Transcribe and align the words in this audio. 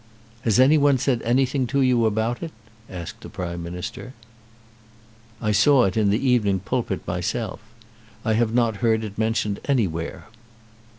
"Has 0.41 0.59
any 0.59 0.79
one 0.79 0.97
said 0.97 1.21
anything 1.21 1.67
to 1.67 1.79
you 1.79 2.07
about 2.07 2.41
it?" 2.41 2.51
asked 2.89 3.21
the 3.21 3.29
Prime 3.29 3.61
Minister. 3.61 4.15
"I 5.39 5.51
saw 5.51 5.83
it 5.83 5.95
in 5.95 6.09
the 6.09 6.27
'Evening 6.27 6.59
Pulpit' 6.61 7.05
myself. 7.05 7.59
I 8.25 8.33
have 8.33 8.51
not 8.51 8.77
heard 8.77 9.03
it 9.03 9.19
mentioned 9.19 9.59
anywhere." 9.65 10.25